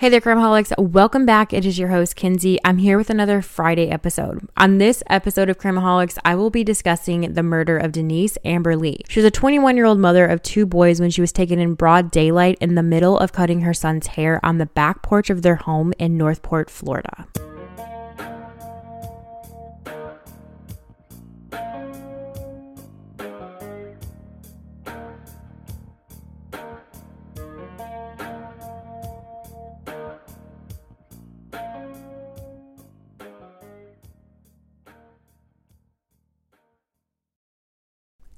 [0.00, 0.72] Hey there, Crimeaholics.
[0.78, 1.52] Welcome back.
[1.52, 2.58] It is your host, Kenzi.
[2.64, 4.48] I'm here with another Friday episode.
[4.56, 9.00] On this episode of Crimeaholics, I will be discussing the murder of Denise Amber Lee.
[9.08, 11.74] She was a 21 year old mother of two boys when she was taken in
[11.74, 15.42] broad daylight in the middle of cutting her son's hair on the back porch of
[15.42, 17.26] their home in Northport, Florida.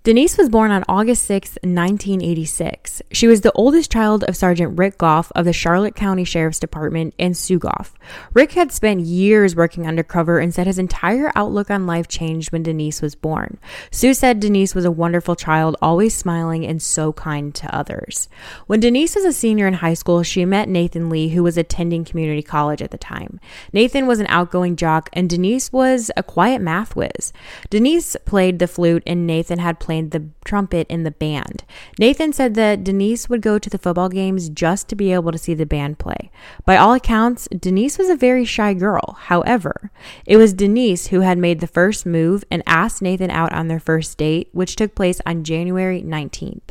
[0.02, 3.02] Denise was born on August 6, 1986.
[3.12, 7.12] She was the oldest child of Sergeant Rick Goff of the Charlotte County Sheriff's Department
[7.18, 7.98] and Sue Goff.
[8.32, 12.62] Rick had spent years working undercover and said his entire outlook on life changed when
[12.62, 13.58] Denise was born.
[13.90, 18.30] Sue said Denise was a wonderful child, always smiling and so kind to others.
[18.66, 22.06] When Denise was a senior in high school, she met Nathan Lee, who was attending
[22.06, 23.38] community college at the time.
[23.70, 27.34] Nathan was an outgoing jock and Denise was a quiet math whiz.
[27.68, 31.64] Denise played the flute and Nathan had played played the trumpet in the band.
[31.98, 35.38] Nathan said that Denise would go to the football games just to be able to
[35.38, 36.30] see the band play.
[36.64, 39.16] By all accounts, Denise was a very shy girl.
[39.22, 39.90] However,
[40.26, 43.80] it was Denise who had made the first move and asked Nathan out on their
[43.80, 46.70] first date, which took place on January 19th.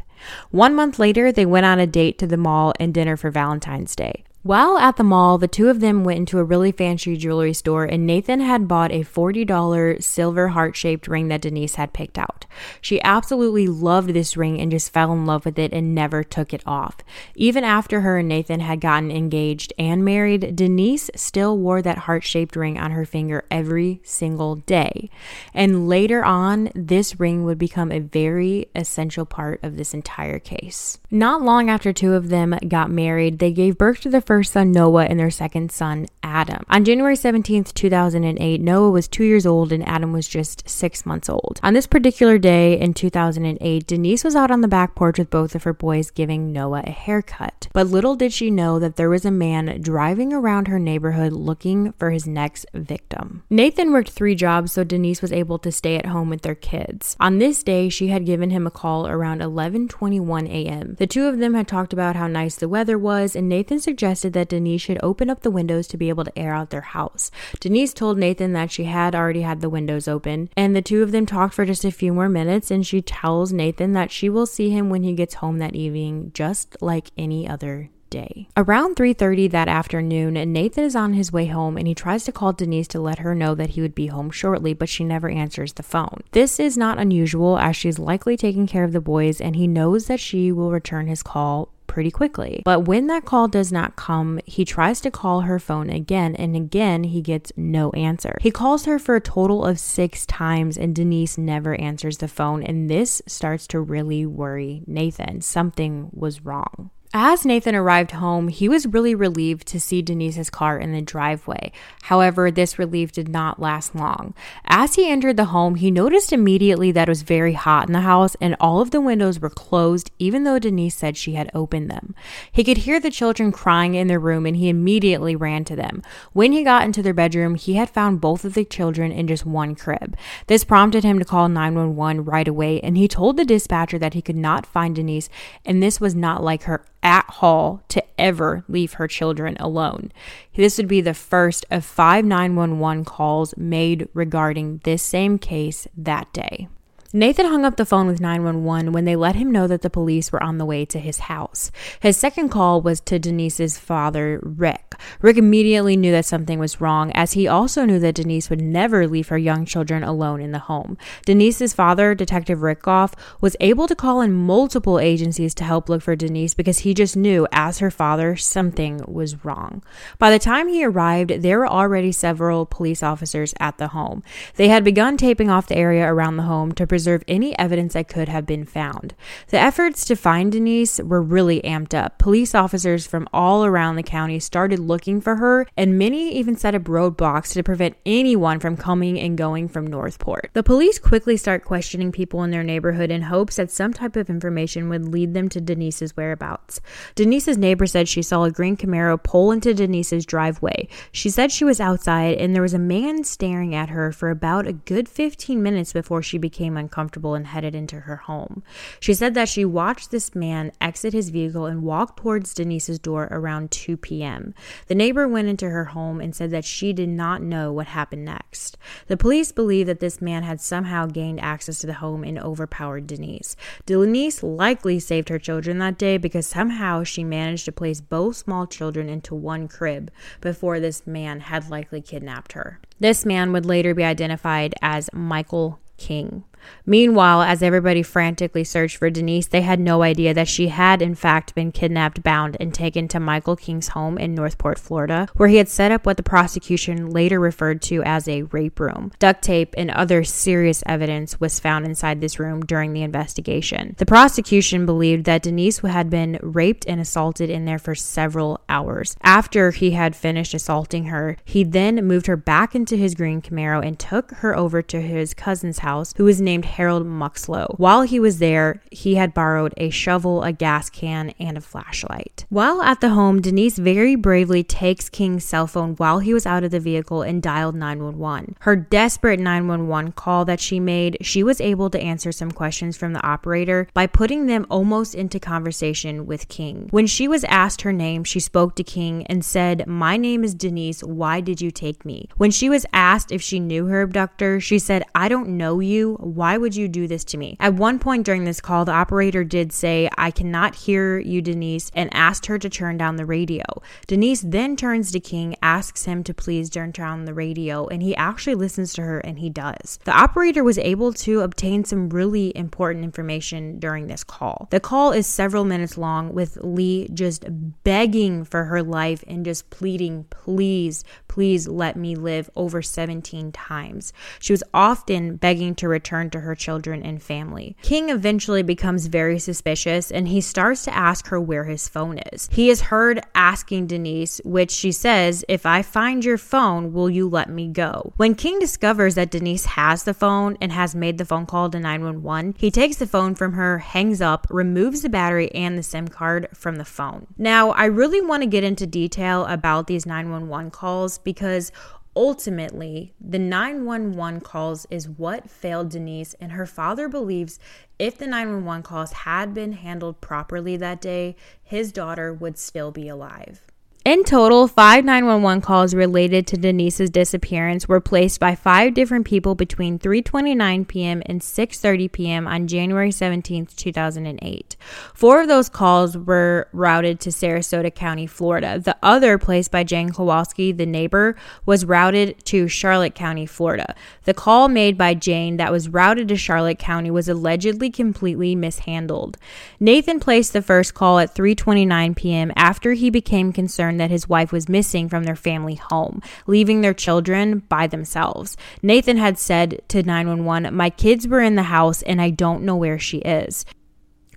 [0.49, 3.97] One month later, they went on a date to the mall and dinner for Valentine's
[3.97, 4.23] Day.
[4.41, 7.83] While at the mall, the two of them went into a really fancy jewelry store,
[7.83, 12.45] and Nathan had bought a $40 silver heart shaped ring that Denise had picked out.
[12.79, 16.53] She absolutely loved this ring and just fell in love with it and never took
[16.53, 16.99] it off.
[17.35, 22.23] Even after her and Nathan had gotten engaged and married, Denise still wore that heart
[22.23, 25.09] shaped ring on her finger every single day.
[25.53, 30.97] And later on, this ring would become a very essential part of this entire case.
[31.11, 34.71] Not long after two of them got married, they gave birth to the first son,
[34.71, 36.63] Noah, and their second son, Adam.
[36.69, 41.27] On January 17th, 2008, Noah was two years old and Adam was just six months
[41.27, 41.59] old.
[41.63, 45.55] On this particular day in 2008, Denise was out on the back porch with both
[45.55, 47.69] of her boys giving Noah a haircut.
[47.73, 51.93] But little did she know that there was a man driving around her neighborhood looking
[51.93, 53.41] for his next victim.
[53.49, 57.17] Nathan worked three jobs, so Denise was able to stay at home with their kids.
[57.19, 60.97] On this day, she had given him a call around 11:21 a.m.
[60.99, 64.18] The two of them had talked about how nice the weather was, and Nathan suggested
[64.19, 66.81] suggested that Denise should open up the windows to be able to air out their
[66.81, 67.31] house.
[67.61, 71.11] Denise told Nathan that she had already had the windows open, and the two of
[71.11, 72.69] them talked for just a few more minutes.
[72.69, 76.31] And she tells Nathan that she will see him when he gets home that evening,
[76.33, 78.49] just like any other day.
[78.57, 82.51] Around 3:30 that afternoon, Nathan is on his way home and he tries to call
[82.51, 85.73] Denise to let her know that he would be home shortly, but she never answers
[85.73, 86.23] the phone.
[86.31, 90.07] This is not unusual as she's likely taking care of the boys and he knows
[90.07, 92.61] that she will return his call pretty quickly.
[92.63, 96.55] But when that call does not come, he tries to call her phone again, and
[96.55, 98.37] again, he gets no answer.
[98.39, 102.63] He calls her for a total of six times, and Denise never answers the phone,
[102.63, 105.41] and this starts to really worry Nathan.
[105.41, 106.91] Something was wrong.
[107.11, 111.71] As Nathan arrived home, he was really relieved to see Denise's car in the driveway.
[112.03, 114.35] However, this relief did not last long.
[114.65, 118.01] As he entered the home, he noticed immediately that it was very hot in the
[118.01, 121.89] house and all of the windows were closed, even though Denise said she had opened
[121.89, 122.13] them.
[122.51, 126.03] He could hear the children crying in their room and he immediately ran to them.
[126.33, 129.47] When he got into their bedroom, he had found both of the children in just
[129.47, 130.15] one crib.
[130.45, 134.21] This prompted him to call 911 right away and he told the dispatcher that he
[134.21, 135.27] could not find Denise
[135.65, 140.11] and this was not like her at Hall to ever leave her children alone.
[140.55, 146.31] This would be the first of five 911 calls made regarding this same case that
[146.33, 146.67] day.
[147.11, 150.31] Nathan hung up the phone with 911 when they let him know that the police
[150.31, 151.71] were on the way to his house.
[151.99, 154.93] His second call was to Denise's father, Rick.
[155.19, 159.07] Rick immediately knew that something was wrong, as he also knew that Denise would never
[159.07, 160.99] leave her young children alone in the home.
[161.25, 166.03] Denise's father, Detective Rick Goff, was able to call in multiple agencies to help look
[166.03, 169.81] for Denise because he just knew, as her father, something was wrong.
[170.19, 174.21] By the time he arrived, there were already several police officers at the home.
[174.57, 178.09] They had begun taping off the area around the home to preserve any evidence that
[178.09, 179.15] could have been found.
[179.47, 182.17] The efforts to find Denise were really amped up.
[182.17, 186.75] Police officers from all around the county started looking for her, and many even set
[186.75, 190.49] up roadblocks to prevent anyone from coming and going from Northport.
[190.51, 194.29] The police quickly start questioning people in their neighborhood in hopes that some type of
[194.29, 196.81] information would lead them to Denise's whereabouts.
[197.15, 200.89] Denise's neighbor said she saw a green Camaro pull into Denise's driveway.
[201.13, 204.67] She said she was outside and there was a man staring at her for about
[204.67, 208.63] a good 15 minutes before she became uncomfortable and headed into her home.
[208.99, 213.27] She said that she watched this man exit his vehicle and walk towards Denise's door
[213.29, 214.55] around 2 p.m.
[214.87, 218.25] The neighbor went into her home and said that she did not know what happened
[218.25, 218.77] next.
[219.07, 223.05] The police believe that this man had somehow gained access to the home and overpowered
[223.05, 223.55] Denise.
[223.85, 228.65] Denise likely saved her children that day because somehow she managed to place both small
[228.65, 232.79] children into one crib before this man had likely kidnapped her.
[232.99, 236.43] This man would later be identified as Michael King.
[236.85, 241.15] Meanwhile, as everybody frantically searched for Denise, they had no idea that she had, in
[241.15, 245.57] fact, been kidnapped, bound, and taken to Michael King's home in Northport, Florida, where he
[245.57, 249.11] had set up what the prosecution later referred to as a rape room.
[249.19, 253.95] Duct tape and other serious evidence was found inside this room during the investigation.
[253.97, 259.15] The prosecution believed that Denise had been raped and assaulted in there for several hours.
[259.21, 263.85] After he had finished assaulting her, he then moved her back into his green Camaro
[263.85, 267.77] and took her over to his cousin's house, who was named Harold Muxlow.
[267.77, 272.45] While he was there, he had borrowed a shovel, a gas can, and a flashlight.
[272.49, 276.63] While at the home, Denise very bravely takes King's cell phone while he was out
[276.63, 278.55] of the vehicle and dialed 911.
[278.61, 283.13] Her desperate 911 call that she made, she was able to answer some questions from
[283.13, 286.87] the operator by putting them almost into conversation with King.
[286.91, 290.53] When she was asked her name, she spoke to King and said, My name is
[290.53, 291.03] Denise.
[291.03, 292.29] Why did you take me?
[292.37, 296.17] When she was asked if she knew her abductor, she said, I don't know you.
[296.39, 297.57] Why would you do this to me?
[297.59, 301.91] At one point during this call, the operator did say, I cannot hear you, Denise,
[301.93, 303.65] and asked her to turn down the radio.
[304.07, 308.15] Denise then turns to King, asks him to please turn down the radio, and he
[308.15, 309.99] actually listens to her and he does.
[310.05, 314.69] The operator was able to obtain some really important information during this call.
[314.71, 317.43] The call is several minutes long with Lee just
[317.83, 324.13] begging for her life and just pleading, please, please let me live over 17 times.
[324.39, 325.89] She was often begging to
[326.29, 327.75] to her children and family.
[327.81, 332.47] King eventually becomes very suspicious and he starts to ask her where his phone is.
[332.51, 337.27] He is heard asking Denise, which she says, If I find your phone, will you
[337.27, 338.13] let me go?
[338.17, 341.79] When King discovers that Denise has the phone and has made the phone call to
[341.79, 346.07] 911, he takes the phone from her, hangs up, removes the battery and the SIM
[346.07, 347.27] card from the phone.
[347.37, 351.71] Now, I really want to get into detail about these 911 calls because
[352.15, 357.59] Ultimately, the 911 calls is what failed Denise, and her father believes
[357.97, 363.07] if the 911 calls had been handled properly that day, his daughter would still be
[363.07, 363.68] alive.
[364.05, 369.55] In total, five 911 calls related to Denise's disappearance were placed by five different people
[369.55, 371.21] between 3:29 p.m.
[371.25, 372.47] and 6:30 p.m.
[372.47, 374.77] on January 17, 2008.
[375.13, 378.79] Four of those calls were routed to Sarasota County, Florida.
[378.79, 381.35] The other, placed by Jane Kowalski, the neighbor,
[381.65, 383.95] was routed to Charlotte County, Florida.
[384.23, 389.37] The call made by Jane that was routed to Charlotte County was allegedly completely mishandled.
[389.77, 392.53] Nathan placed the first call at 3:29 p.m.
[392.55, 396.93] after he became concerned that his wife was missing from their family home, leaving their
[396.93, 398.57] children by themselves.
[398.81, 402.75] Nathan had said to 911, My kids were in the house and I don't know
[402.75, 403.65] where she is.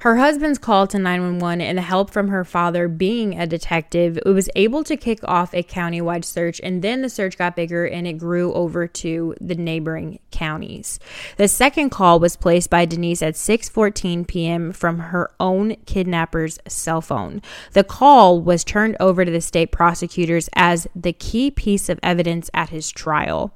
[0.03, 4.31] Her husband's call to 911 and the help from her father being a detective, it
[4.31, 8.05] was able to kick off a countywide search and then the search got bigger and
[8.09, 10.99] it grew over to the neighboring counties.
[11.37, 14.73] The second call was placed by Denise at 6:14 p.m.
[14.73, 17.41] from her own kidnapper's cell phone.
[17.73, 22.51] The call was turned over to the state prosecutors as the key piece of evidence
[22.53, 23.55] at his trial.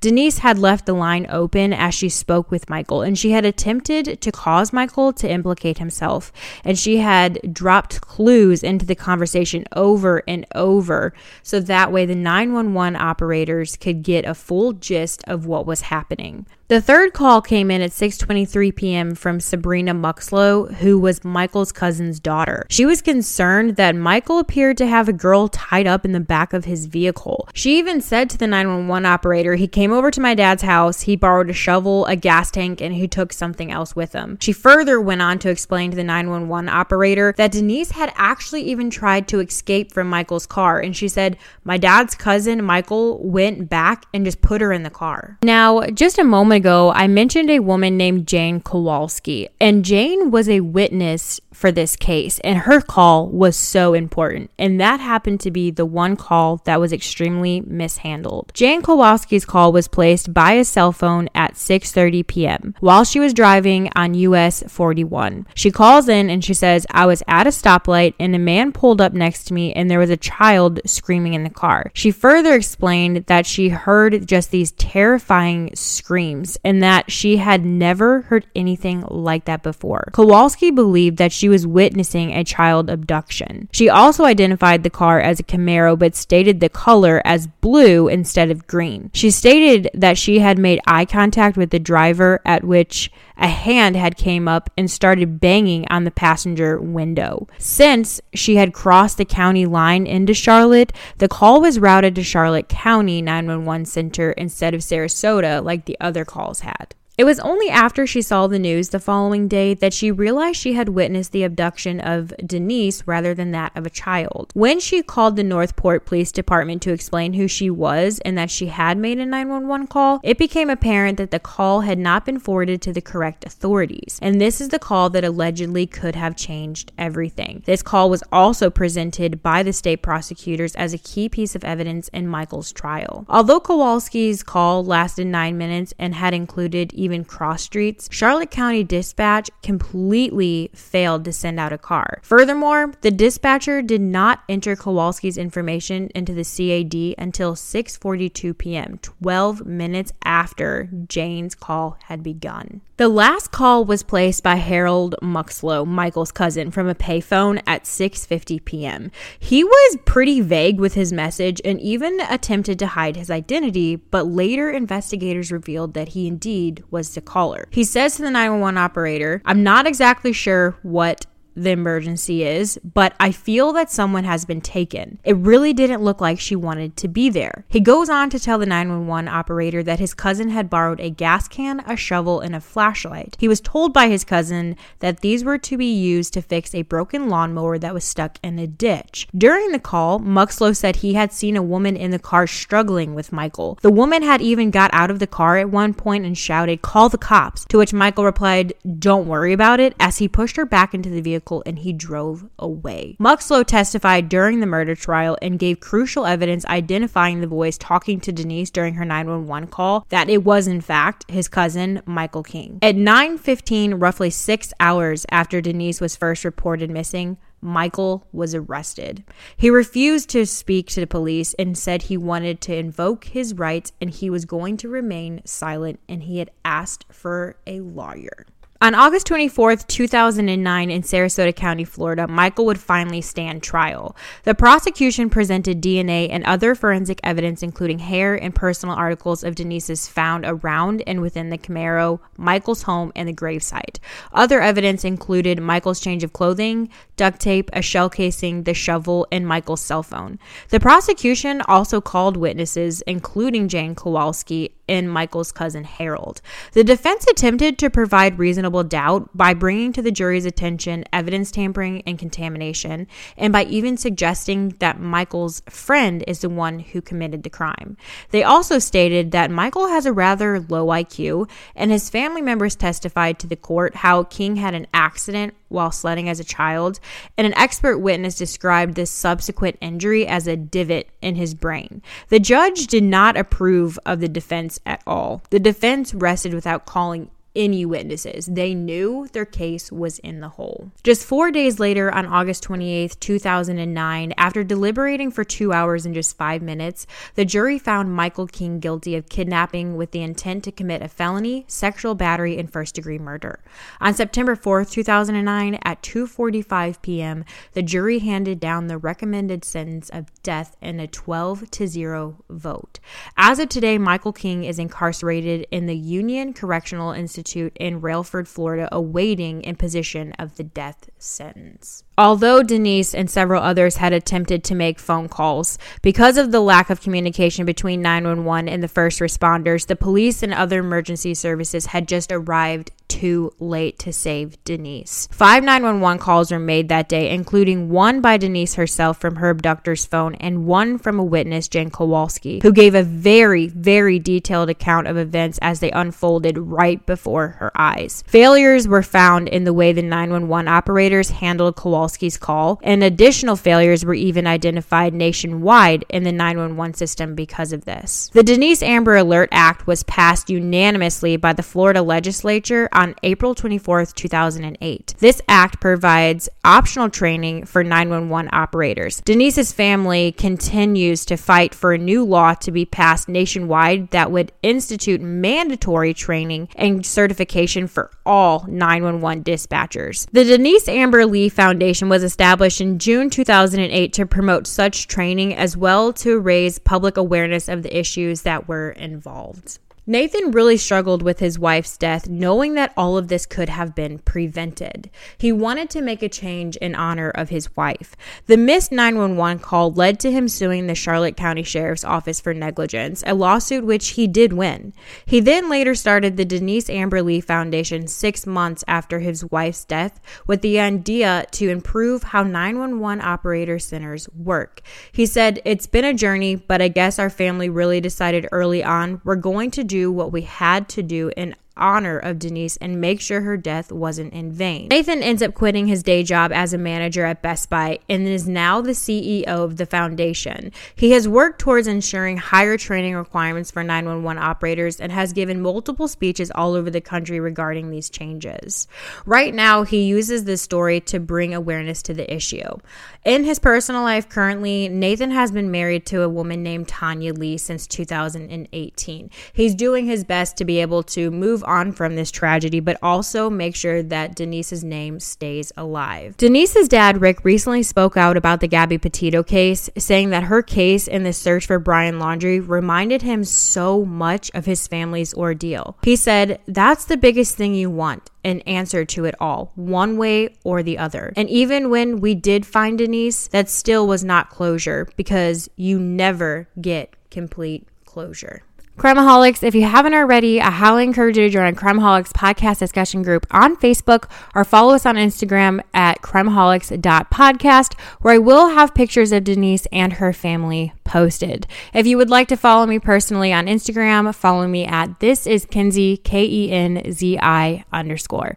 [0.00, 4.20] Denise had left the line open as she spoke with Michael, and she had attempted
[4.20, 6.32] to cause Michael to implicate himself,
[6.64, 12.14] and she had dropped clues into the conversation over and over so that way the
[12.14, 16.46] 911 operators could get a full gist of what was happening.
[16.68, 19.14] The third call came in at 6:23 p.m.
[19.14, 22.66] from Sabrina Muxlow, who was Michael's cousin's daughter.
[22.68, 26.52] She was concerned that Michael appeared to have a girl tied up in the back
[26.52, 27.48] of his vehicle.
[27.54, 31.16] She even said to the 911 operator, "He came over to my dad's house, he
[31.16, 35.00] borrowed a shovel, a gas tank, and he took something else with him." She further
[35.00, 39.40] went on to explain to the 911 operator that Denise had actually even tried to
[39.40, 44.42] escape from Michael's car, and she said, "My dad's cousin Michael went back and just
[44.42, 48.28] put her in the car." Now, just a moment ago, I mentioned a woman named
[48.28, 53.92] Jane Kowalski, and Jane was a witness for this case, and her call was so
[53.92, 54.50] important.
[54.58, 58.52] And that happened to be the one call that was extremely mishandled.
[58.54, 62.74] Jane Kowalski's call was placed by a cell phone at 6:30 p.m.
[62.80, 65.46] while she was driving on US 41.
[65.54, 69.00] She calls in and she says, "I was at a stoplight and a man pulled
[69.00, 72.54] up next to me and there was a child screaming in the car." She further
[72.54, 79.04] explained that she heard just these terrifying screams and that she had never heard anything
[79.08, 80.10] like that before.
[80.12, 83.68] Kowalski believed that she was witnessing a child abduction.
[83.72, 88.50] She also identified the car as a Camaro but stated the color as blue instead
[88.50, 89.10] of green.
[89.12, 93.96] She stated that she had made eye contact with the driver at which a hand
[93.96, 97.46] had came up and started banging on the passenger window.
[97.58, 102.68] Since she had crossed the county line into Charlotte, the call was routed to Charlotte
[102.68, 106.94] County 911 Center instead of Sarasota like the other calls had.
[107.18, 110.74] It was only after she saw the news the following day that she realized she
[110.74, 114.52] had witnessed the abduction of Denise rather than that of a child.
[114.54, 118.66] When she called the Northport Police Department to explain who she was and that she
[118.66, 122.80] had made a 911 call, it became apparent that the call had not been forwarded
[122.82, 124.20] to the correct authorities.
[124.22, 127.64] And this is the call that allegedly could have changed everything.
[127.66, 132.06] This call was also presented by the state prosecutors as a key piece of evidence
[132.10, 133.26] in Michael's trial.
[133.28, 139.50] Although Kowalski's call lasted nine minutes and had included even cross streets, Charlotte County Dispatch
[139.62, 142.20] completely failed to send out a car.
[142.22, 149.64] Furthermore, the dispatcher did not enter Kowalski's information into the CAD until 6:42 p.m., 12
[149.64, 152.82] minutes after Jane's call had begun.
[152.98, 158.64] The last call was placed by Harold Muxlow, Michael's cousin, from a payphone at 6:50
[158.64, 159.12] p.m.
[159.38, 164.26] He was pretty vague with his message and even attempted to hide his identity, but
[164.26, 167.68] later investigators revealed that he indeed was was the caller.
[167.70, 171.24] He says to the 911 operator, I'm not exactly sure what
[171.62, 175.18] the emergency is, but I feel that someone has been taken.
[175.24, 177.64] It really didn't look like she wanted to be there.
[177.68, 181.48] He goes on to tell the 911 operator that his cousin had borrowed a gas
[181.48, 183.36] can, a shovel, and a flashlight.
[183.38, 186.82] He was told by his cousin that these were to be used to fix a
[186.82, 189.26] broken lawnmower that was stuck in a ditch.
[189.36, 193.32] During the call, Muxlow said he had seen a woman in the car struggling with
[193.32, 193.78] Michael.
[193.82, 197.08] The woman had even got out of the car at one point and shouted, Call
[197.08, 200.94] the cops, to which Michael replied, Don't worry about it, as he pushed her back
[200.94, 203.16] into the vehicle vehicle and he drove away.
[203.20, 208.32] Muxlow testified during the murder trial and gave crucial evidence identifying the voice talking to
[208.32, 212.78] Denise during her 911 call that it was in fact his cousin Michael King.
[212.82, 219.24] At 9:15, roughly 6 hours after Denise was first reported missing, Michael was arrested.
[219.56, 223.92] He refused to speak to the police and said he wanted to invoke his rights
[224.00, 228.46] and he was going to remain silent and he had asked for a lawyer.
[228.80, 234.16] On August 24th, 2009, in Sarasota County, Florida, Michael would finally stand trial.
[234.44, 240.06] The prosecution presented DNA and other forensic evidence, including hair and personal articles of Denise's
[240.06, 243.98] found around and within the Camaro, Michael's home, and the gravesite.
[244.32, 249.44] Other evidence included Michael's change of clothing, duct tape, a shell casing, the shovel, and
[249.44, 250.38] Michael's cell phone.
[250.68, 256.40] The prosecution also called witnesses, including Jane Kowalski and Michael's cousin Harold.
[256.72, 262.02] The defense attempted to provide reasonable doubt by bringing to the jury's attention evidence tampering
[262.06, 267.50] and contamination, and by even suggesting that Michael's friend is the one who committed the
[267.50, 267.96] crime.
[268.30, 273.38] They also stated that Michael has a rather low IQ, and his family members testified
[273.38, 277.00] to the court how King had an accident while sledding as a child,
[277.36, 282.02] and an expert witness described this subsequent injury as a divot in his brain.
[282.28, 285.42] The judge did not approve of the defense at all.
[285.50, 288.46] The defense rested without calling any witnesses.
[288.46, 290.92] They knew their case was in the hole.
[291.02, 296.36] Just four days later, on August 28, 2009, after deliberating for two hours and just
[296.36, 301.02] five minutes, the jury found Michael King guilty of kidnapping with the intent to commit
[301.02, 303.58] a felony, sexual battery, and first degree murder.
[304.00, 310.26] On September 4, 2009, at 2:45 p.m., the jury handed down the recommended sentence of
[310.44, 313.00] death in a 12 to 0 vote.
[313.36, 318.46] As of today, Michael King is incarcerated in the Union Correctional Institute Institute in Raiford,
[318.46, 322.04] Florida, awaiting imposition of the death sentence.
[322.18, 326.90] Although Denise and several others had attempted to make phone calls, because of the lack
[326.90, 332.08] of communication between 911 and the first responders, the police and other emergency services had
[332.08, 335.28] just arrived too late to save Denise.
[335.32, 340.04] Five 911 calls were made that day, including one by Denise herself from her abductor's
[340.04, 345.06] phone and one from a witness, Jen Kowalski, who gave a very, very detailed account
[345.06, 348.22] of events as they unfolded right before her eyes.
[348.26, 351.76] Failures were found in the way the 911 operators handled
[352.08, 357.84] Kowalski's call, and additional failures were even identified nationwide in the 911 system because of
[357.84, 358.30] this.
[358.32, 364.06] The Denise Amber Alert Act was passed unanimously by the Florida legislature on April 24,
[364.06, 365.14] 2008.
[365.18, 369.20] This act provides optional training for 911 operators.
[369.22, 374.52] Denise's family continues to fight for a new law to be passed nationwide that would
[374.62, 380.26] institute mandatory training and certification for all 911 dispatchers.
[380.32, 385.76] The Denise Amber Lee Foundation was established in June 2008 to promote such training as
[385.76, 389.78] well to raise public awareness of the issues that were involved.
[390.10, 394.18] Nathan really struggled with his wife's death, knowing that all of this could have been
[394.20, 395.10] prevented.
[395.36, 398.16] He wanted to make a change in honor of his wife.
[398.46, 403.22] The missed 911 call led to him suing the Charlotte County Sheriff's Office for negligence,
[403.26, 404.94] a lawsuit which he did win.
[405.26, 410.22] He then later started the Denise Amber Lee Foundation six months after his wife's death
[410.46, 414.80] with the idea to improve how 911 operator centers work.
[415.12, 419.20] He said, It's been a journey, but I guess our family really decided early on
[419.22, 423.00] we're going to do do what we had to do in honor of Denise and
[423.00, 424.88] make sure her death wasn't in vain.
[424.88, 428.48] Nathan ends up quitting his day job as a manager at Best Buy and is
[428.48, 430.72] now the CEO of the foundation.
[430.94, 436.08] He has worked towards ensuring higher training requirements for 911 operators and has given multiple
[436.08, 438.88] speeches all over the country regarding these changes.
[439.24, 442.78] Right now, he uses this story to bring awareness to the issue.
[443.24, 447.58] In his personal life currently, Nathan has been married to a woman named Tanya Lee
[447.58, 449.30] since 2018.
[449.52, 453.48] He's doing his best to be able to move on from this tragedy, but also
[453.50, 456.36] make sure that Denise's name stays alive.
[456.36, 461.06] Denise's dad, Rick, recently spoke out about the Gabby Petito case, saying that her case
[461.06, 465.96] in the search for Brian Laundrie reminded him so much of his family's ordeal.
[466.02, 470.56] He said, That's the biggest thing you want an answer to it all, one way
[470.64, 471.32] or the other.
[471.36, 476.68] And even when we did find Denise, that still was not closure because you never
[476.80, 478.62] get complete closure.
[478.98, 483.22] Crimeaholics, if you haven't already, I highly encourage you to join a Crimeaholics podcast discussion
[483.22, 489.30] group on Facebook or follow us on Instagram at crimeaholics.podcast, where I will have pictures
[489.30, 491.68] of Denise and her family posted.
[491.94, 495.64] If you would like to follow me personally on Instagram, follow me at this is
[495.64, 498.56] Kenzi, K E N Z I underscore.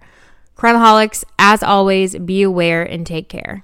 [0.57, 3.63] Crimeaholics, as always, be aware and take care.